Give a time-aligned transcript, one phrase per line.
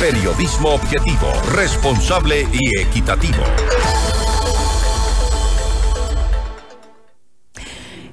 [0.00, 3.44] Periodismo objetivo, responsable y equitativo.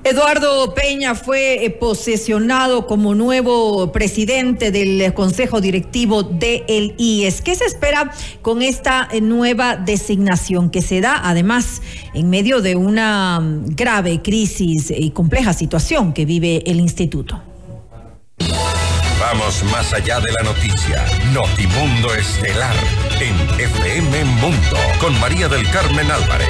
[0.03, 7.41] Eduardo Peña fue eh, posesionado como nuevo presidente del Consejo Directivo del IES.
[7.41, 8.11] ¿Qué se espera
[8.41, 11.81] con esta eh, nueva designación que se da además
[12.13, 17.41] en medio de una mm, grave crisis y compleja situación que vive el instituto?
[19.33, 21.05] Vamos más allá de la noticia.
[21.33, 22.73] Notimundo Estelar
[23.19, 26.47] en FM Mundo con María del Carmen Álvarez.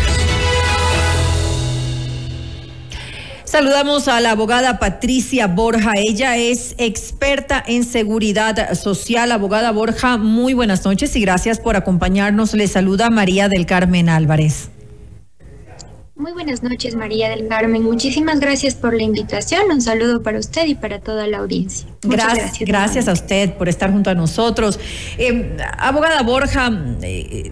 [3.46, 5.94] Saludamos a la abogada Patricia Borja.
[5.96, 9.32] Ella es experta en seguridad social.
[9.32, 12.54] Abogada Borja, muy buenas noches y gracias por acompañarnos.
[12.54, 14.70] Le saluda María del Carmen Álvarez.
[16.20, 17.84] Muy buenas noches, María del Carmen.
[17.84, 19.70] Muchísimas gracias por la invitación.
[19.70, 21.88] Un saludo para usted y para toda la audiencia.
[22.02, 24.80] gracias, gracias, a usted por estar junto a nosotros.
[25.20, 26.72] Eh, abogada Borja,
[27.04, 27.52] eh,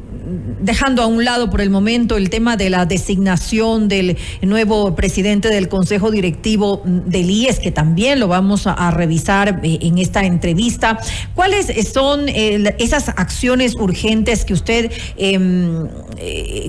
[0.62, 5.50] dejando a un lado por el momento el tema de la designación del nuevo presidente
[5.50, 10.98] del Consejo Directivo del IES, que también lo vamos a, revisar eh, en esta entrevista,
[11.36, 15.88] ¿cuáles son esas acciones urgentes que usted em,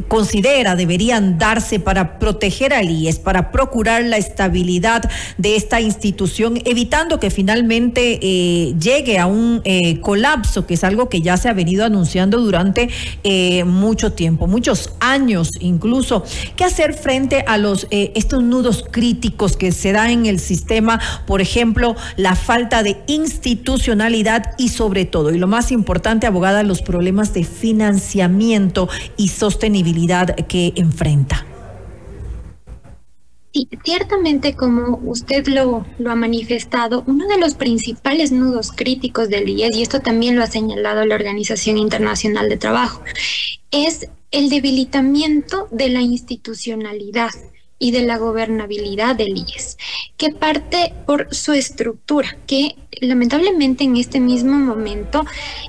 [0.09, 7.21] considera deberían darse para proteger al IES, para procurar la estabilidad de esta institución, evitando
[7.21, 11.53] que finalmente eh, llegue a un eh, colapso, que es algo que ya se ha
[11.53, 12.89] venido anunciando durante
[13.23, 16.25] eh, mucho tiempo, muchos años incluso.
[16.57, 21.01] ¿Qué hacer frente a los estos nudos críticos que se dan en el sistema?
[21.25, 26.83] Por ejemplo, la falta de institucionalidad y sobre todo, y lo más importante, abogada, los
[26.83, 31.47] problemas de financiamiento y sostenibilidad que enfrenta.
[33.57, 39.75] Sí, ciertamente como usted lo, ha manifestado, uno de los principales nudos críticos del IES,
[39.75, 43.03] y esto también lo ha señalado la Organización Internacional de Trabajo,
[43.71, 47.31] es el debilitamiento de la institucionalidad
[47.79, 49.79] y de la gobernabilidad del IES,
[50.19, 55.25] que parte por su estructura, que lamentablemente en este mismo momento,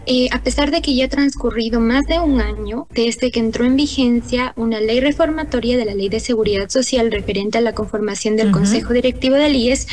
[0.05, 3.65] eh, a pesar de que ya ha transcurrido más de un año desde que entró
[3.65, 8.35] en vigencia una ley reformatoria de la Ley de Seguridad Social referente a la conformación
[8.35, 9.87] del Consejo Directivo del IES,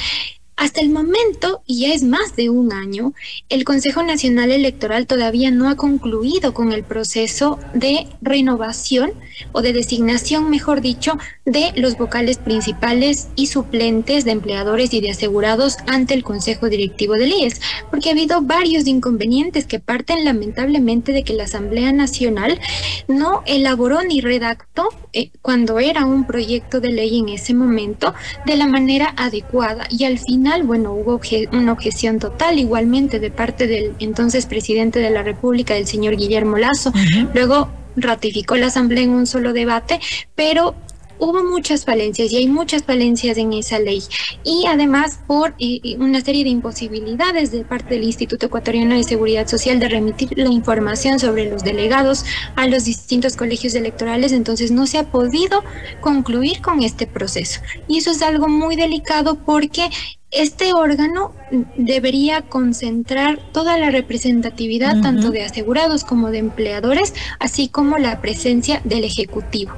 [0.57, 3.13] hasta el momento, y ya es más de un año,
[3.49, 9.13] el Consejo Nacional Electoral todavía no ha concluido con el proceso de renovación
[9.53, 15.11] o de designación, mejor dicho, de los vocales principales y suplentes de empleadores y de
[15.11, 17.61] asegurados ante el Consejo Directivo del IES,
[17.91, 22.61] porque ha habido varios inconvenientes que parten lamentablemente de que la Asamblea Nacional
[23.09, 28.15] no elaboró ni redactó eh, cuando era un proyecto de ley en ese momento
[28.47, 31.21] de la manera adecuada y al final bueno, hubo
[31.53, 36.56] una objeción total igualmente de parte del entonces presidente de la República, el señor Guillermo
[36.56, 36.93] Lazo.
[37.34, 40.00] Luego ratificó la Asamblea en un solo debate,
[40.34, 40.75] pero
[41.19, 44.03] hubo muchas falencias y hay muchas falencias en esa ley.
[44.43, 49.47] Y además por eh, una serie de imposibilidades de parte del Instituto Ecuatoriano de Seguridad
[49.47, 52.25] Social de remitir la información sobre los delegados
[52.56, 55.62] a los distintos colegios electorales, entonces no se ha podido
[56.00, 57.61] concluir con este proceso.
[57.88, 59.88] Y eso es algo muy delicado porque
[60.34, 61.33] este órgano
[61.77, 68.81] debería concentrar toda la representatividad tanto de asegurados como de empleadores, así como la presencia
[68.84, 69.73] del Ejecutivo.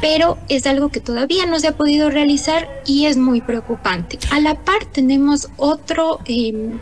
[0.00, 4.18] Pero es algo que todavía no se ha podido realizar y es muy preocupante.
[4.30, 6.20] A la par tenemos otro...
[6.26, 6.72] Eh,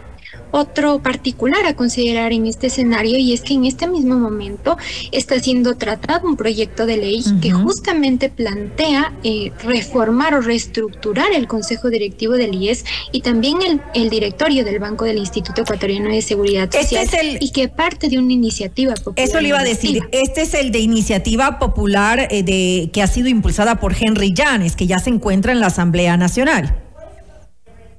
[0.50, 4.76] otro particular a considerar en este escenario y es que en este mismo momento
[5.12, 11.46] está siendo tratado un proyecto de ley que justamente plantea eh, reformar o reestructurar el
[11.46, 13.58] Consejo Directivo del IES y también
[13.94, 18.18] el, directorio del Banco del Instituto Ecuatoriano de Seguridad este Social y que parte de
[18.18, 19.28] una iniciativa popular.
[19.28, 23.06] Eso le iba a decir, este es el de iniciativa popular eh, de, que ha
[23.06, 26.89] sido impulsada por Henry Llanes, que ya se encuentra en la Asamblea Nacional.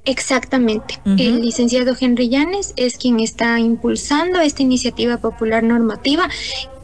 [0.04, 0.98] Exactamente.
[1.04, 6.28] El licenciado Henry Llanes es quien está impulsando esta iniciativa popular normativa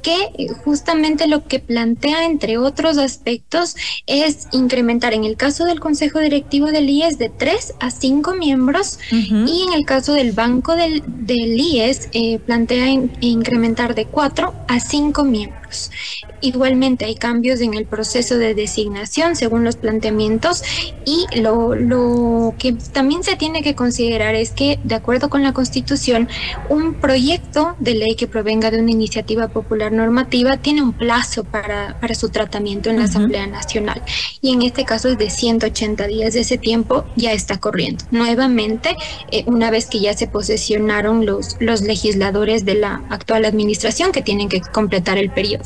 [0.02, 3.76] que eh, justamente lo que plantea, entre otros aspectos,
[4.06, 8.98] es incrementar en el caso del Consejo Directivo del IES de tres a cinco miembros
[9.10, 12.88] y en el caso del Banco del, del IES eh, plantea
[13.20, 15.58] incrementar de cuatro a cinco miembros.
[16.40, 20.62] Igualmente hay cambios en el proceso de designación según los planteamientos
[21.04, 25.52] y lo, lo que también se tiene que considerar es que, de acuerdo con la
[25.52, 26.28] Constitución,
[26.68, 31.98] un proyecto de ley que provenga de una iniciativa popular normativa tiene un plazo para,
[32.00, 34.02] para su tratamiento en la Asamblea Nacional
[34.40, 36.34] y en este caso es de 180 días.
[36.34, 38.04] De ese tiempo ya está corriendo.
[38.10, 38.96] Nuevamente,
[39.30, 44.22] eh, una vez que ya se posesionaron los, los legisladores de la actual administración que
[44.22, 45.57] tienen que completar el periodo.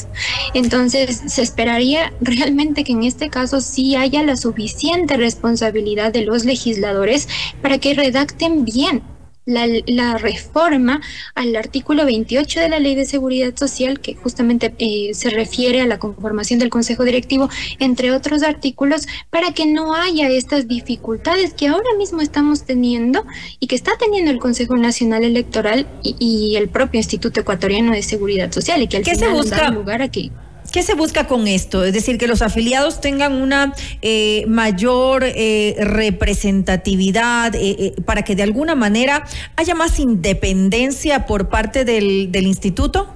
[0.54, 6.44] Entonces, se esperaría realmente que en este caso sí haya la suficiente responsabilidad de los
[6.44, 7.28] legisladores
[7.60, 9.02] para que redacten bien
[9.44, 11.00] la, reforma
[11.34, 15.86] al artículo 28 de la Ley de Seguridad Social, que justamente eh, se refiere a
[15.86, 17.48] la conformación del Consejo Directivo,
[17.78, 23.24] entre otros artículos, para que no haya estas dificultades que ahora mismo estamos teniendo
[23.58, 28.52] y que está teniendo el Consejo Nacional Electoral y, el propio Instituto Ecuatoriano de Seguridad
[28.52, 30.30] Social, y que al final da lugar a que
[30.72, 31.84] ¿Qué se busca con esto?
[31.84, 38.42] Es decir, que los afiliados tengan una eh, mayor eh, representatividad eh, para que de
[38.42, 39.26] alguna manera
[39.56, 43.12] haya más independencia por parte del, del instituto.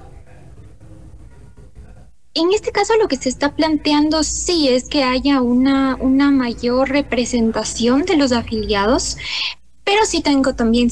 [2.35, 6.89] En este caso lo que se está planteando sí es que haya una, una mayor
[6.89, 9.17] representación de los afiliados,
[9.87, 10.89] pero sí tengo también,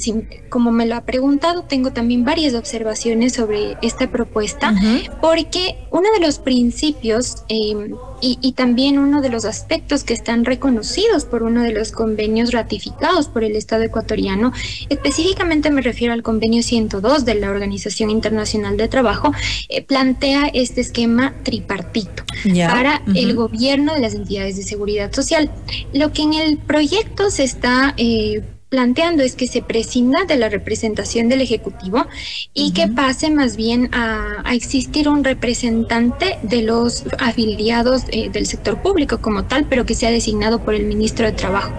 [0.48, 4.74] como me lo ha preguntado, tengo también varias observaciones sobre esta propuesta,
[5.20, 11.26] porque uno de los principios em, y, también uno de los aspectos que están reconocidos
[11.26, 14.54] por uno de los convenios ratificados por el Estado ecuatoriano,
[14.88, 19.34] específicamente me refiero al convenio 102 de la Organización Internacional de Trabajo,
[19.68, 22.24] eh, plantea este esquema tripartito
[22.70, 25.52] para el gobierno de las entidades de seguridad social.
[25.92, 27.94] Lo que en el proyecto se está...
[27.98, 28.42] Eh,
[28.76, 32.08] planteando es que se prescinda de la representación del Ejecutivo
[32.54, 38.82] y que pase más bien a, existir un representante de los afiliados eh, del sector
[38.82, 41.72] público como tal, pero que sea designado por el ministro de Trabajo.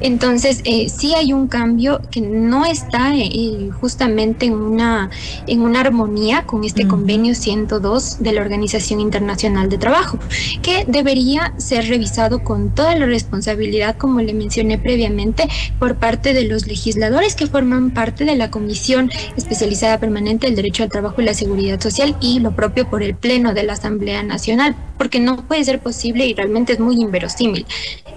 [0.00, 5.10] Entonces, eh, sí hay un cambio que no está eh, justamente en una,
[5.46, 10.18] en una armonía con este convenio 102 de la Organización Internacional de Trabajo,
[10.62, 15.48] que debería ser revisado con toda la responsabilidad, como le mencioné previamente,
[15.78, 20.82] por parte de los legisladores que forman parte de la Comisión Especializada Permanente del Derecho
[20.82, 24.22] al Trabajo y la Seguridad Social y lo propio por el Pleno de la Asamblea
[24.22, 27.66] Nacional, porque no puede ser posible y realmente es muy inverosímil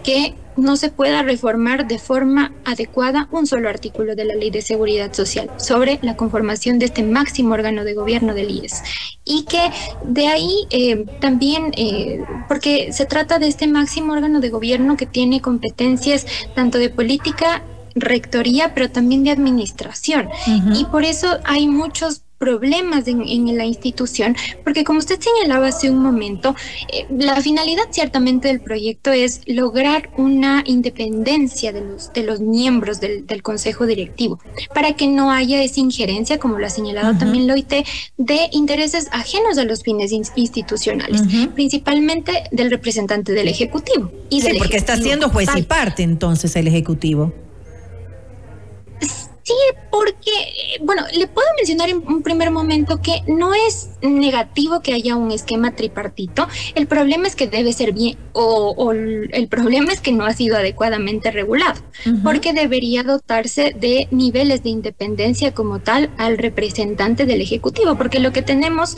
[0.03, 4.61] que no se pueda reformar de forma adecuada un solo artículo de la Ley de
[4.61, 8.83] Seguridad Social sobre la conformación de este máximo órgano de gobierno del IES.
[9.23, 9.71] Y que
[10.03, 15.05] de ahí eh, también, eh, porque se trata de este máximo órgano de gobierno que
[15.05, 17.61] tiene competencias tanto de política
[17.95, 20.29] rectoría, pero también de administración.
[20.75, 25.99] Y por eso hay muchos problemas en, la institución, porque como usted señalaba hace un
[25.99, 26.55] momento,
[26.91, 32.99] eh, la finalidad ciertamente del proyecto es lograr una independencia de los, de los miembros
[32.99, 34.39] del, Consejo Directivo,
[34.73, 37.73] para que no haya esa injerencia, como lo ha señalado también la OIT,
[38.17, 41.21] de intereses ajenos a los fines institucionales,
[41.53, 44.11] principalmente del representante del Ejecutivo.
[44.31, 47.31] Y sí, porque está siendo juez y parte entonces el Ejecutivo.
[49.51, 54.93] Sí, porque, bueno, le puedo mencionar en un primer momento que no es negativo que
[54.93, 56.47] haya un esquema tripartito.
[56.73, 60.55] El problema es que debe ser bien, o, el problema es que no ha sido
[60.55, 61.81] adecuadamente regulado,
[62.23, 68.31] porque debería dotarse de niveles de independencia como tal al representante del Ejecutivo, porque lo
[68.31, 68.95] que tenemos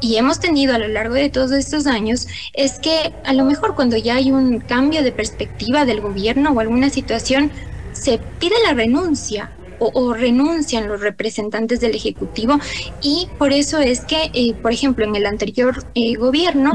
[0.00, 3.74] y hemos tenido a lo largo de todos estos años es que a lo mejor
[3.74, 7.50] cuando ya hay un cambio de perspectiva del gobierno o alguna situación,
[7.92, 12.58] se pide la renuncia o, renuncian los representantes del Ejecutivo
[13.00, 16.72] y por eso es que, eh, por ejemplo, en el anterior eh, gobierno,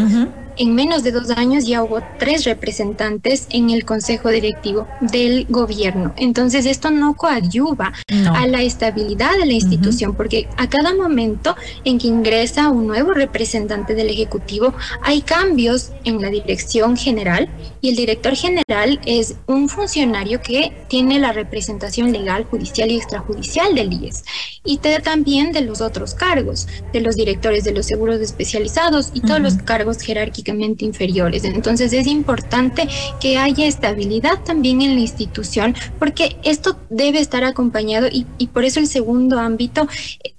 [0.57, 6.13] en menos de dos años ya hubo tres representantes en el Consejo Directivo del gobierno.
[6.17, 7.93] Entonces esto no coadyuva
[8.33, 13.13] a la estabilidad de la institución, porque a cada momento en que ingresa un nuevo
[13.13, 17.49] representante del Ejecutivo, hay cambios en la dirección general
[17.81, 23.75] y el director general es un funcionario que tiene la representación legal, judicial y extrajudicial
[23.75, 24.23] del IES
[24.67, 29.39] y también de los otros cargos, de los directores de los seguros especializados y todos
[29.39, 31.43] los cargos jerárquicos inferiores.
[31.43, 32.87] Entonces es importante
[33.19, 38.79] que haya estabilidad también en la institución porque esto debe estar acompañado y, por eso
[38.79, 39.87] el segundo ámbito,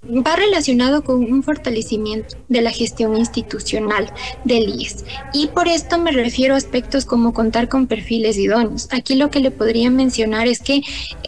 [0.05, 4.11] va relacionado con un fortalecimiento de la gestión institucional
[4.45, 5.05] del IES.
[5.33, 8.87] Y por esto me refiero a aspectos como contar con perfiles idóneos.
[8.91, 10.81] Aquí lo que le podría mencionar es que,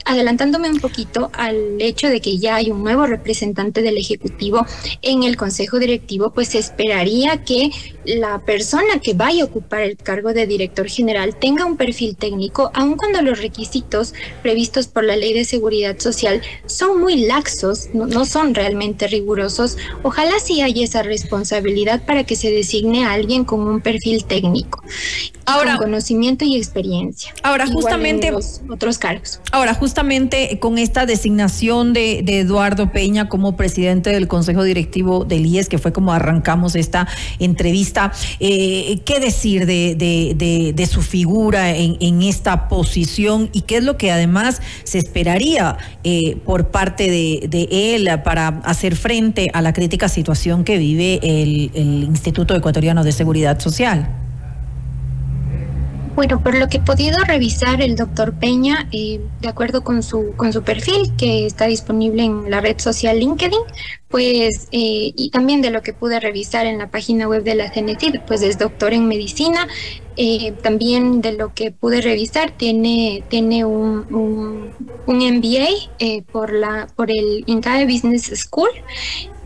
[0.05, 4.65] adelantándome un poquito al hecho de que ya hay un nuevo representante del Ejecutivo
[5.01, 7.71] en el Consejo Directivo, pues se esperaría que
[8.03, 12.71] la persona que vaya a ocupar el cargo de director general tenga un perfil técnico,
[12.74, 18.07] aun cuando los requisitos previstos por la Ley de Seguridad Social son muy laxos, no,
[18.07, 23.45] no son realmente rigurosos, ojalá sí haya esa responsabilidad para que se designe a alguien
[23.45, 24.83] con un perfil técnico.
[25.45, 27.33] Ahora, con conocimiento y experiencia.
[27.43, 28.31] Ahora, justamente.
[28.69, 29.41] otros cargos.
[29.51, 35.70] Ahora, justamente con esta designación de, Eduardo Peña como presidente del Consejo Directivo del IES,
[35.70, 37.08] que fue como arrancamos esta
[37.40, 44.12] entrevista, eh, ¿qué decir de, su figura en, esta posición y qué es lo que
[44.12, 50.63] además se esperaría eh, por parte de, él para hacer frente a la crítica situación
[50.63, 54.30] que vive el Instituto Ecuatoriano de Seguridad Social?
[56.13, 60.34] Bueno, por lo que he podido revisar el doctor Peña, eh, de acuerdo con su,
[60.36, 63.62] con su perfil que está disponible en la red social LinkedIn,
[64.10, 67.72] pues, eh, y también de lo que pude revisar en la página web de la
[67.72, 69.70] CNTID, pues es doctor en medicina.
[70.18, 74.72] Eh, también de lo que pude revisar, tiene, tiene un, un,
[75.08, 78.70] MBA por, la, por el INCAE Business School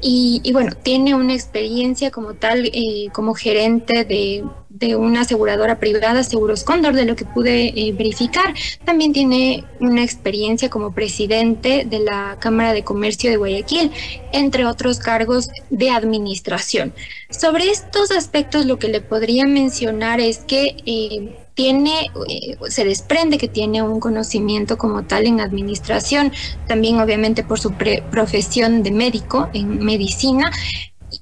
[0.01, 2.71] y, y, bueno, tiene una experiencia como tal,
[3.13, 4.43] como gerente de
[4.75, 8.53] de una aseguradora privada, Seguros Cóndor, de lo que pude eh, verificar.
[8.83, 13.91] También tiene una experiencia como presidente de la Cámara de Comercio de Guayaquil,
[14.33, 16.93] entre otros cargos de administración.
[17.29, 23.37] Sobre estos aspectos lo que le podría mencionar es que eh, tiene, eh, se desprende
[23.37, 26.33] que tiene un conocimiento como tal en administración,
[26.67, 27.73] también obviamente por su
[28.11, 30.51] profesión de médico en medicina,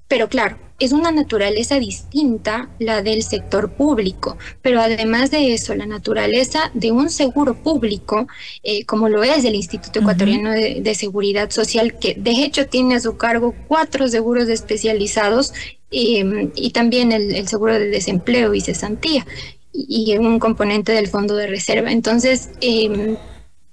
[0.07, 5.85] pero claro, es una naturaleza distinta la del sector público, pero además de eso, la
[5.85, 8.27] naturaleza de un seguro público,
[8.63, 12.99] eh, como lo es el Instituto Ecuatoriano de, Seguridad Social, que de hecho tiene a
[12.99, 15.53] su cargo cuatro seguros especializados
[15.91, 19.25] em, y también el, seguro de desempleo y cesantía
[19.73, 21.91] y un componente del fondo de reserva.
[21.91, 23.17] Entonces, eh,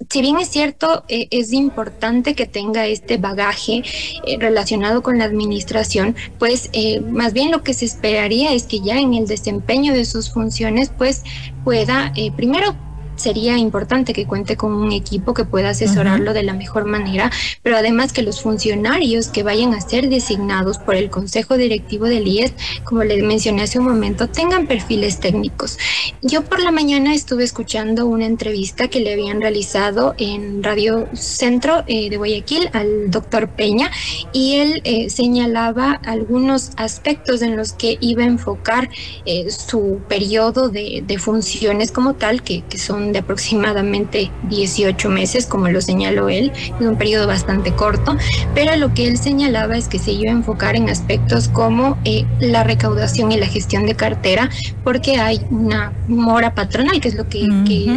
[0.08, 3.82] si bien es cierto, eh, es importante que tenga este bagaje
[4.26, 8.80] eh, relacionado con la administración, pues eh, más bien lo que se esperaría es que
[8.80, 11.22] ya en el desempeño de sus funciones, pues
[11.64, 12.74] pueda primero
[13.20, 17.30] sería importante que cuente con un equipo que pueda asesorarlo de la mejor manera,
[17.62, 22.26] pero además que los funcionarios que vayan a ser designados por el Consejo Directivo del
[22.26, 22.52] IES,
[22.84, 25.78] como les mencioné hace un momento, tengan perfiles técnicos.
[26.22, 31.84] Yo por la mañana estuve escuchando una entrevista que le habían realizado en Radio Centro
[31.86, 33.90] eh, de Guayaquil al doctor Peña
[34.32, 38.88] y él eh, señalaba algunos aspectos en los que iba a enfocar
[39.26, 45.68] eh, su periodo de, funciones como tal, que, que son de aproximadamente 18 meses, como
[45.68, 48.16] lo señaló él, es un periodo bastante corto,
[48.54, 52.24] pero lo que él señalaba es que se iba a enfocar en aspectos como eh,
[52.40, 54.50] la recaudación y la gestión de cartera,
[54.84, 57.40] porque hay una mora patronal, que es lo que,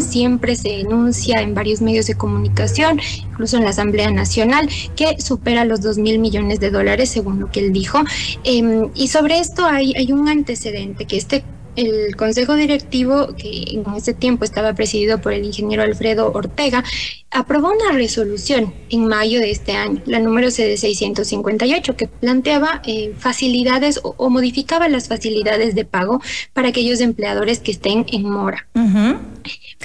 [0.02, 5.66] siempre se enuncia en varios medios de comunicación, incluso en la Asamblea Nacional, que supera
[5.66, 8.00] los 2 mil millones de dólares, según lo que él dijo.
[8.44, 11.44] Em, y sobre esto hay, hay un antecedente, que este
[11.76, 16.84] el consejo directivo, que en ese tiempo estaba presidido por el ingeniero Alfredo Ortega,
[17.32, 23.14] aprobó una resolución en mayo de este año, la número CD 658, que planteaba eh,
[23.18, 26.22] facilidades o, modificaba las facilidades de pago
[26.54, 28.68] para aquellos empleadores que estén en mora.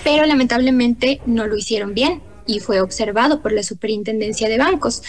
[0.04, 5.02] Pero lamentablemente no lo hicieron bien y fue observado por la Superintendencia de Bancos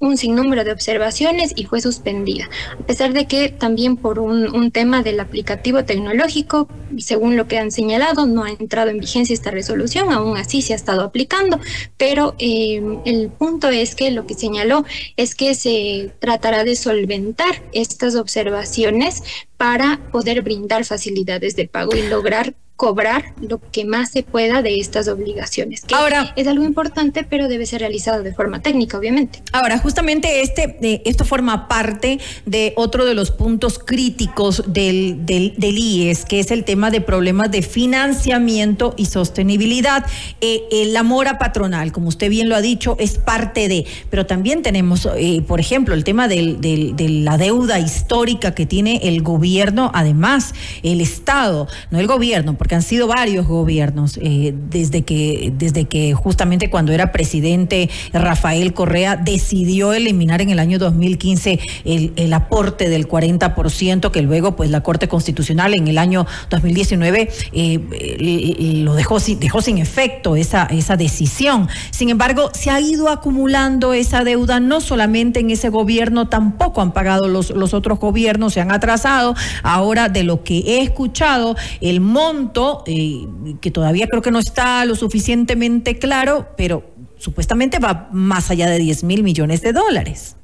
[0.00, 5.02] un sinnúmero de observaciones y fue suspendida, a pesar de que también por un, tema
[5.02, 10.12] del aplicativo tecnológico, según lo que han señalado, no ha entrado en vigencia esta resolución,
[10.12, 11.58] aún así se ha estado aplicando,
[11.98, 14.84] pero eh, el punto es que lo que señaló
[15.16, 19.22] es que se tratará de solventar estas observaciones
[19.56, 24.80] para poder brindar facilidades de pago y lograr cobrar lo que más se pueda de
[24.80, 25.82] estas obligaciones.
[25.82, 29.42] Que ahora es algo importante, pero debe ser realizado de forma técnica, obviamente.
[29.52, 35.52] Ahora, justamente este, eh, esto forma parte de otro de los puntos críticos del, del,
[35.60, 40.06] IES, que es el tema de problemas de financiamiento y sostenibilidad.
[40.40, 44.24] Eh, eh, la mora patronal, como usted bien lo ha dicho, es parte de, pero
[44.24, 45.06] también tenemos,
[45.46, 51.68] por ejemplo, el tema de la deuda histórica que tiene el gobierno, además el Estado,
[51.90, 56.70] no el gobierno, porque porque han sido varios gobiernos, eh, desde, que, desde que justamente
[56.70, 63.08] cuando era presidente Rafael Correa decidió eliminar en el año 2015 el, el aporte del
[63.08, 69.62] 40%, que luego pues la Corte Constitucional en el año 2019 eh, lo dejó, dejó
[69.62, 71.68] sin efecto esa, esa decisión.
[71.90, 76.92] Sin embargo, se ha ido acumulando esa deuda, no solamente en ese gobierno, tampoco han
[76.92, 79.34] pagado los, los otros gobiernos, se han atrasado.
[79.64, 83.26] Ahora, de lo que he escuchado, el monto, eh,
[83.60, 88.78] que todavía creo que no está lo suficientemente claro, pero supuestamente va más allá de
[88.78, 90.36] 10 mil millones de dólares.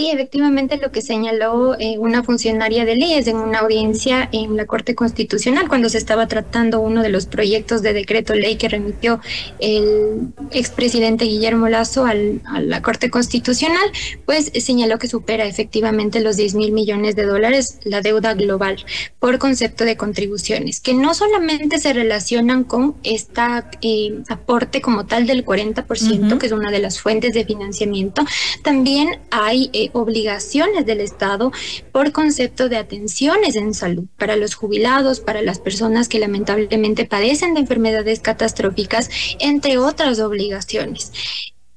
[0.00, 4.64] Sí, efectivamente lo que señaló eh, una funcionaria de leyes en una audiencia en la
[4.64, 9.20] Corte Constitucional cuando se estaba tratando uno de los proyectos de decreto ley que remitió
[9.58, 13.90] el expresidente Guillermo Lazo al, a la Corte Constitucional,
[14.24, 18.76] pues señaló que supera efectivamente los 10 mil millones de dólares la deuda global
[19.18, 23.40] por concepto de contribuciones, que no solamente se relacionan con este
[24.28, 28.24] aporte como tal del 40%, que es una de las fuentes de financiamiento,
[28.62, 29.70] también hay...
[29.72, 31.52] Eh, obligaciones del Estado
[31.92, 37.54] por concepto de atenciones en salud para los jubilados, para las personas que lamentablemente padecen
[37.54, 41.12] de enfermedades catastróficas, entre otras obligaciones.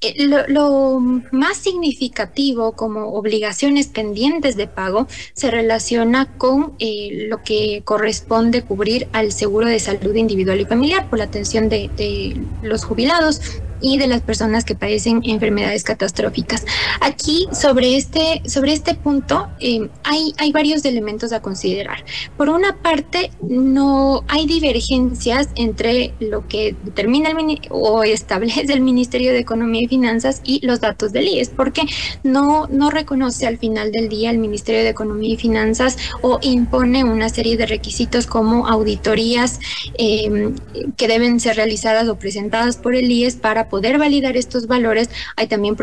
[0.03, 0.15] Eh,
[0.47, 8.63] lo, más significativo como obligaciones pendientes de pago se relaciona con eh, lo que corresponde
[8.63, 13.61] cubrir al seguro de salud individual y familiar por la atención de, de los jubilados
[13.81, 16.65] y de las personas que padecen enfermedades catastróficas.
[17.01, 22.03] Aquí, sobre este, sobre este punto, eh, hay, hay varios elementos a considerar.
[22.37, 29.31] Por una parte, no hay divergencias entre lo que determina el, o establece el Ministerio
[29.31, 31.83] de Economía y Finanzas y los datos del IES, porque
[32.23, 37.03] no, no reconoce al final del día el Ministerio de Economía y Finanzas o impone
[37.03, 39.59] una serie de requisitos como auditorías
[39.97, 40.53] eh,
[40.97, 45.47] que deben ser realizadas o presentadas por el IES para poder validar estos valores, hay
[45.47, 45.75] también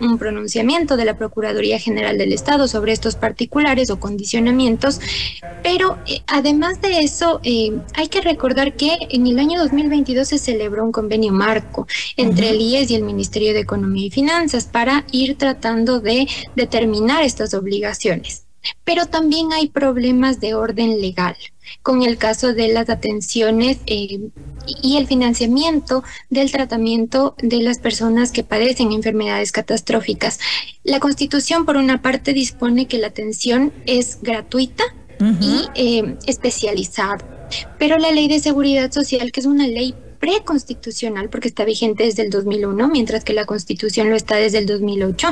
[0.00, 4.98] un pronunciamiento de la Procuraduría General del Estado sobre estos particulares o condicionamientos,
[5.62, 10.38] pero eh, además de eso, eh, hay que recordar que en el año 2022 se
[10.38, 11.86] celebró un convenio marco
[12.16, 17.22] entre el IES y el Ministerio de Economía y Finanzas para ir tratando de determinar
[17.22, 18.43] estas obligaciones.
[18.84, 21.36] Pero también hay problemas de orden legal
[21.82, 24.20] con el caso de las atenciones eh,
[24.82, 30.38] y el financiamiento del tratamiento de las personas que padecen enfermedades catastróficas.
[30.82, 34.84] La Constitución, por una parte, dispone que la atención es gratuita
[35.40, 37.18] y eh, especializada,
[37.78, 39.94] pero la Ley de Seguridad Social, que es una ley
[40.24, 44.64] preconstitucional, porque está vigente desde el 2001, mientras que la Constitución lo está desde el
[44.64, 45.28] 2008,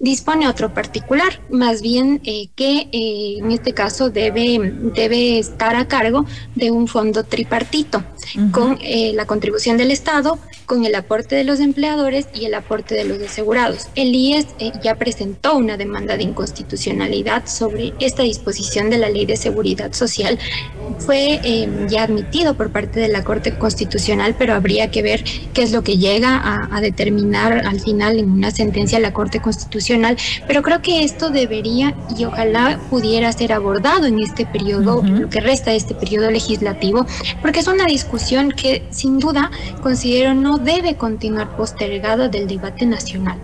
[0.00, 5.86] dispone otro particular, más bien eh, que eh, en este caso debe, debe estar a
[5.86, 6.26] cargo
[6.56, 8.02] de un fondo tripartito,
[8.50, 12.96] con eh, la contribución del Estado, con el aporte de los empleadores y el aporte
[12.96, 13.88] de los asegurados.
[13.94, 14.46] El IES
[14.82, 20.38] ya presentó una demanda de inconstitucionalidad sobre esta disposición de la Ley de Seguridad Social.
[20.98, 25.72] Fue ya admitido por parte de la Corte Constitucional pero habría que ver qué es
[25.72, 26.40] lo que llega
[26.70, 30.16] a, determinar al final en una sentencia la Corte Constitucional.
[30.48, 35.40] Pero creo que esto debería y ojalá pudiera ser abordado en este periodo, lo que
[35.40, 37.06] resta de este periodo legislativo,
[37.40, 39.50] porque es una discusión que sin duda
[39.82, 43.38] considero no debe continuar postergada del debate nacional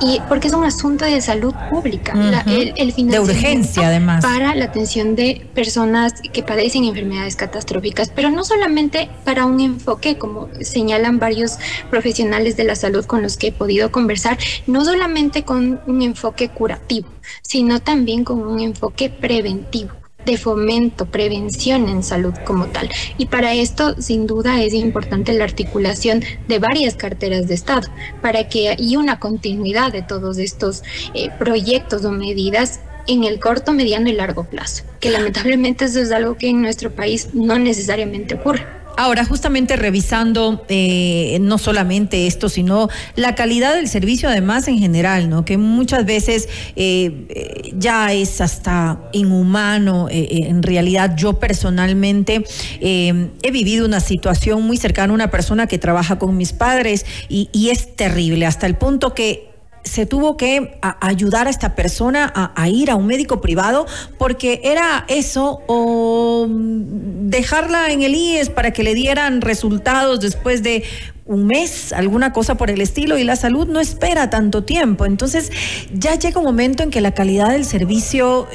[0.00, 2.12] y porque es un asunto de salud pública,
[2.46, 4.24] el, de urgencia además.
[4.24, 10.18] para la atención de personas que padecen enfermedades catastróficas, pero no solamente para un enfoque,
[10.18, 11.58] como señalan varios
[11.90, 16.48] profesionales de la salud con los que he podido conversar, no solamente con un enfoque
[16.48, 17.08] curativo,
[17.42, 22.88] sino también con un enfoque preventivo de fomento, prevención en salud como tal.
[23.18, 27.88] Y para esto, sin duda, es importante la articulación de varias carteras de Estado,
[28.20, 30.82] para que haya una continuidad de todos estos
[31.14, 36.10] eh, proyectos o medidas en el corto, mediano y largo plazo, que lamentablemente eso es
[36.10, 38.83] algo que en nuestro país no necesariamente ocurre.
[38.96, 45.28] Ahora, justamente revisando eh, no solamente esto, sino la calidad del servicio además en general,
[45.28, 45.44] ¿no?
[45.44, 50.08] Que muchas veces eh, eh, ya es hasta inhumano.
[50.10, 52.44] en realidad, yo personalmente
[52.80, 57.68] he vivido una situación muy cercana a una persona que trabaja con mis padres y
[57.70, 59.53] es terrible, hasta el punto que
[59.84, 63.86] se tuvo que ayudar a esta persona a, ir a un médico privado
[64.18, 70.84] porque era eso o dejarla en el IES para que le dieran resultados después de
[71.26, 75.06] un mes, alguna cosa por el estilo, y la salud no espera tanto tiempo.
[75.06, 75.50] Entonces
[75.92, 78.46] ya llega un momento en que la calidad del servicio...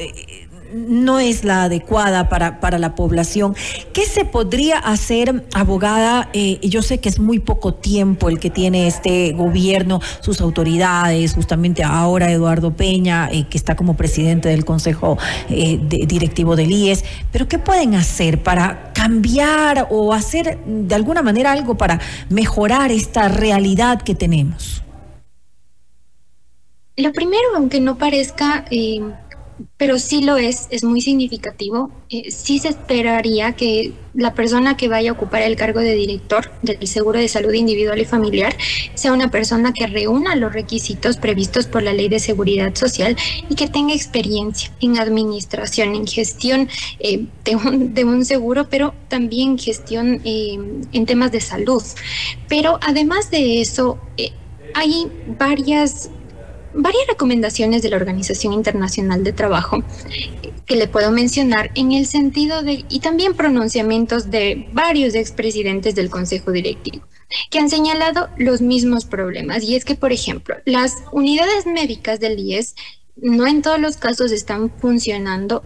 [0.73, 3.55] No es la adecuada para, para la población.
[3.93, 6.29] ¿Qué se podría hacer, abogada?
[6.33, 11.33] Eh, yo sé que es muy poco tiempo el que tiene este gobierno, sus autoridades,
[11.33, 15.17] justamente ahora Eduardo Peña, eh, que está como presidente del Consejo
[15.49, 21.51] eh, Directivo del IES, pero ¿qué pueden hacer para cambiar o hacer de alguna manera
[21.51, 24.83] algo para mejorar esta realidad que tenemos?
[26.97, 28.65] Lo primero, aunque no parezca
[29.77, 31.91] pero sí lo es, es muy significativo.
[32.09, 36.51] Eh, sí se esperaría que la persona que vaya a ocupar el cargo de director
[36.61, 38.55] del Seguro de Salud Individual y Familiar
[38.95, 43.15] sea una persona que reúna los requisitos previstos por la Ley de Seguridad Social
[43.49, 46.67] y que tenga experiencia en administración, en gestión
[46.99, 50.59] eh, de, un, de, un, seguro, pero también gestión eh,
[50.91, 51.83] en temas de salud.
[52.47, 53.97] Pero además de eso,
[54.73, 56.09] hay varias
[56.73, 59.83] varias recomendaciones de la Organización Internacional de Trabajo
[60.65, 66.11] que le puedo mencionar en el sentido de, y también pronunciamientos de varios expresidentes del
[66.11, 67.03] Consejo Directivo,
[67.49, 69.63] que han señalado los mismos problemas.
[69.63, 72.75] Y es que, por ejemplo, las unidades médicas del IES
[73.21, 75.63] no en todos los casos están funcionando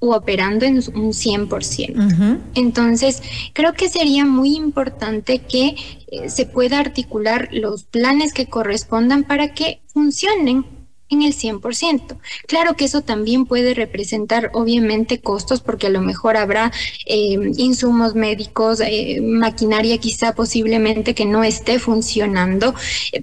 [0.00, 2.38] u operando en un 100%.
[2.54, 9.24] Entonces, creo que sería muy importante que eh, se pueda articular los planes que correspondan
[9.24, 10.64] para que funcionen
[11.08, 12.18] en el 100%.
[12.46, 16.72] Claro que eso también puede representar obviamente costos porque a lo mejor habrá
[17.06, 22.74] eh, insumos médicos, eh, maquinaria quizá posiblemente que no esté funcionando,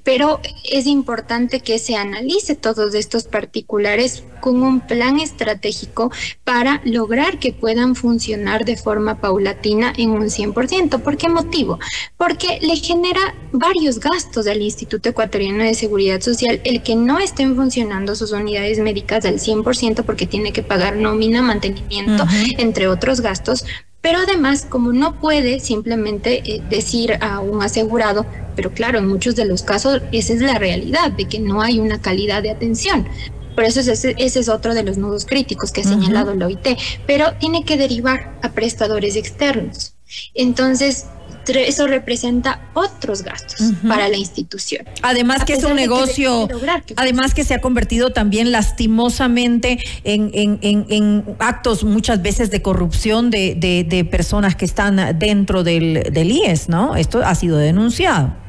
[0.04, 0.40] pero
[0.72, 6.12] es importante que se analice todos estos particulares con un plan estratégico
[6.44, 11.02] para lograr que puedan funcionar de forma paulatina en un 100%.
[11.02, 11.80] ¿Por qué motivo?
[12.18, 17.56] Porque le genera varios gastos al Instituto Ecuatoriano de Seguridad Social el que no estén
[17.74, 22.24] funcionando sus unidades médicas al 100% porque tiene que pagar nómina, mantenimiento,
[22.60, 23.66] entre otros gastos,
[24.00, 29.36] pero además, como no puede simplemente eh, decir a un asegurado, pero claro, en muchos
[29.36, 33.08] de los casos esa es la realidad, de que no hay una calidad de atención.
[33.56, 37.34] Por eso ese, es otro de los nudos críticos que ha señalado el OIT, pero
[37.40, 39.96] tiene que derivar a prestadores externos.
[40.36, 41.08] Entonces,
[41.46, 44.86] eso representa otros gastos para la institución.
[45.02, 46.48] Además que es un negocio,
[46.96, 53.56] además que se ha convertido también lastimosamente en, en, actos muchas veces de corrupción de,
[53.56, 56.96] de, personas que están dentro del, del IES, ¿no?
[56.96, 58.43] Esto ha sido denunciado.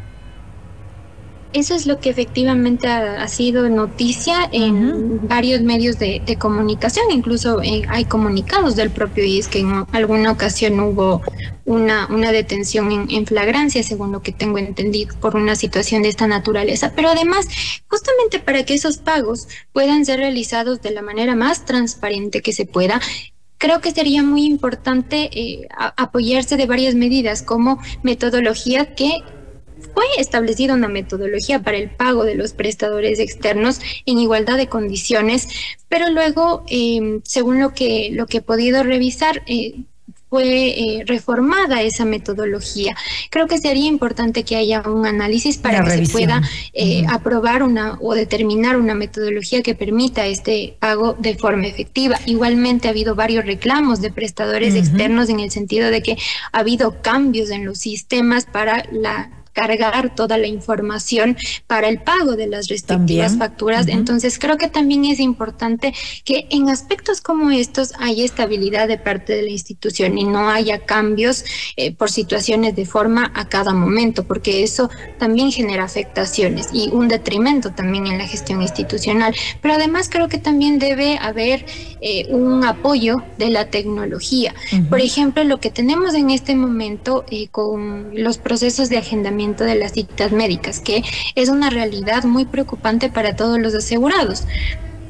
[1.55, 7.85] Eso es lo que efectivamente ha, sido noticia en varios medios de, comunicación, incluso eh,
[7.89, 11.23] hay comunicados del propio IES que en alguna ocasión hubo
[11.65, 16.09] una, una detención en, en, flagrancia, según lo que tengo entendido, por una situación de
[16.09, 16.93] esta naturaleza.
[16.97, 17.47] Pero además,
[17.87, 22.67] justamente para que esos pagos puedan ser realizados de la manera más transparente que se
[22.67, 23.01] pueda,
[23.59, 29.23] creo que sería muy importante eh, apoyarse de varias medidas como metodología que
[29.95, 35.49] fue establecida una metodología para el pago de los prestadores externos en igualdad de condiciones,
[35.89, 39.75] pero luego, em, según lo que, lo que he podido revisar, eh,
[40.35, 42.97] fue eh, reformada esa metodología.
[43.31, 47.99] Creo que sería importante que haya un análisis para que se pueda eh, aprobar una
[48.01, 52.19] o determinar una metodología que permita este pago de forma efectiva.
[52.27, 56.17] Igualmente ha habido varios reclamos de prestadores externos en el sentido de que
[56.51, 62.37] ha habido cambios en los sistemas para la cargar toda la información para el pago
[62.37, 63.89] de las respectivas facturas.
[63.89, 69.33] Entonces, creo que también es importante que en aspectos como estos haya estabilidad de parte
[69.35, 71.45] de la institución y no haya cambios
[71.77, 77.09] eh, por situaciones de forma a cada momento, porque eso también genera afectaciones y un
[77.09, 79.35] detrimento también en la gestión institucional.
[79.63, 81.65] Pero además creo que también debe haber
[82.01, 84.53] eh, un apoyo de la tecnología.
[84.91, 89.75] Por ejemplo, lo que tenemos en este momento eh, con los procesos de agendamiento de
[89.75, 91.03] las citas médicas, que
[91.35, 94.45] es una realidad muy preocupante para todos los asegurados.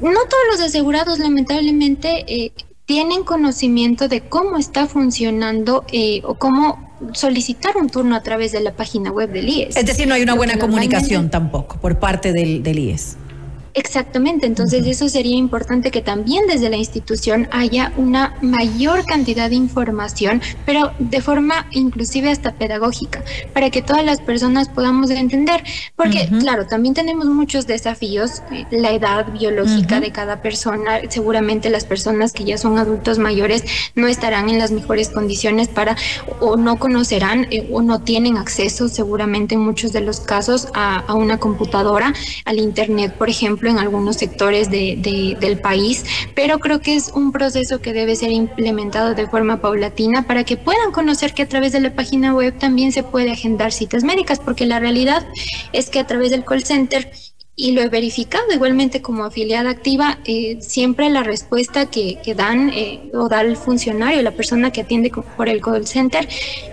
[0.01, 2.51] No todos los asegurados, lamentablemente, eh,
[2.85, 8.59] tienen conocimiento de cómo está funcionando eh, o cómo solicitar un turno a través de
[8.59, 9.77] la página web del IES.
[9.77, 13.17] Es decir, no hay una buena comunicación tampoco por parte del, del IES.
[13.77, 19.57] Exactamente, entonces eso sería importante que también desde la institución haya una mayor cantidad de
[19.57, 23.21] información, pero de forma inclusive hasta pedagógica,
[23.53, 25.61] para que todas las personas podamos entender,
[25.97, 31.83] porque claro, también tenemos muchos desafíos, eh, la edad biológica de cada persona, seguramente las
[31.83, 35.97] personas que ya son adultos mayores no estarán en las mejores condiciones para
[36.39, 40.99] o no conocerán eh, o no tienen acceso seguramente en muchos de los casos a,
[40.99, 42.13] a una computadora,
[42.45, 47.31] al internet, por ejemplo, en algunos sectores de, del país, pero creo que es un
[47.31, 51.71] proceso que debe ser implementado de forma paulatina para que puedan conocer que a través
[51.71, 55.25] de la página web también se puede agendar citas médicas, porque la realidad
[55.73, 57.11] es que a través del call center
[57.57, 62.69] y lo he verificado igualmente como afiliada activa, eh, siempre la respuesta que, que dan
[62.73, 66.27] eh, o da el funcionario, la persona que atiende por el call center,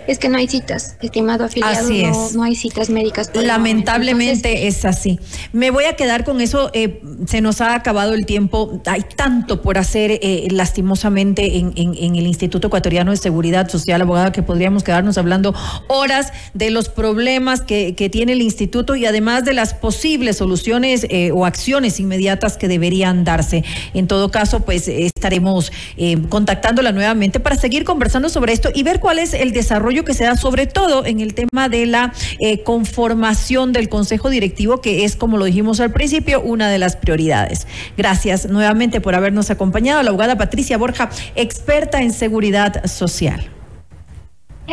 [0.07, 3.31] es que no hay citas, estimado afiliado, así no, no, hay citas médicas.
[3.33, 5.19] Lamentablemente es así.
[5.53, 9.61] Me voy a quedar con eso, eh, se nos ha acabado el tiempo, hay tanto
[9.61, 10.19] por hacer
[10.51, 15.55] lastimosamente en, en, el Instituto Ecuatoriano de Seguridad Social, abogada, que podríamos quedarnos hablando
[15.87, 20.72] horas de los problemas que, que tiene el instituto y además de las posibles soluciones
[20.81, 23.63] eh, o acciones inmediatas que deberían darse.
[23.93, 28.99] En todo caso, pues estaremos eh, contactándola nuevamente para seguir conversando sobre esto y ver
[28.99, 32.63] cuál es el desarrollo que se da, sobre todo en el tema de la eh,
[32.63, 37.67] conformación del Consejo Directivo, que es, como lo dijimos al principio, una de las prioridades.
[37.95, 43.49] Gracias nuevamente por habernos acompañado, la abogada Patricia Borja, experta en seguridad social.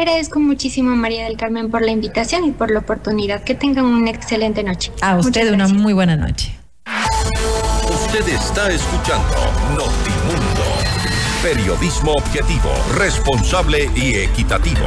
[0.01, 3.45] Agradezco muchísimo María del Carmen por la invitación y por la oportunidad.
[3.45, 4.93] Que tengan una excelente noche.
[5.03, 6.57] A usted una muy buena noche.
[7.87, 9.37] Usted está escuchando
[9.75, 10.63] Notimundo.
[11.43, 14.87] Periodismo objetivo, responsable y equitativo.